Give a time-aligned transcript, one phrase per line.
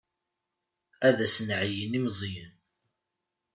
[1.07, 2.53] Ad as-nɛeyyen i Meẓyan.